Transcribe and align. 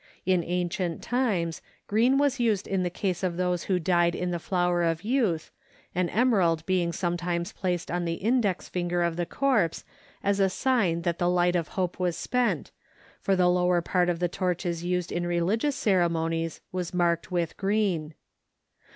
In 0.25 0.43
ancient 0.43 1.03
times 1.03 1.61
green 1.85 2.17
was 2.17 2.39
used 2.39 2.67
in 2.67 2.81
the 2.81 2.89
case 2.89 3.21
of 3.21 3.37
those 3.37 3.65
who 3.65 3.77
died 3.77 4.15
in 4.15 4.31
the 4.31 4.39
flower 4.39 4.81
of 4.81 5.03
youth, 5.03 5.51
an 5.93 6.09
emerald 6.09 6.65
being 6.65 6.91
sometimes 6.91 7.51
placed 7.51 7.91
on 7.91 8.03
the 8.03 8.15
index 8.15 8.67
finger 8.67 9.03
of 9.03 9.15
the 9.15 9.27
corpse, 9.27 9.85
as 10.23 10.39
a 10.39 10.49
sign 10.49 11.03
that 11.03 11.19
the 11.19 11.29
light 11.29 11.55
of 11.55 11.67
hope 11.77 11.99
was 11.99 12.17
spent, 12.17 12.71
for 13.19 13.35
the 13.35 13.47
lower 13.47 13.79
part 13.83 14.09
of 14.09 14.17
the 14.17 14.27
torches 14.27 14.83
used 14.83 15.11
in 15.11 15.27
religious 15.27 15.75
ceremonies 15.75 16.61
was 16.71 16.95
marked 16.95 17.31
with 17.31 17.55
green. 17.55 18.15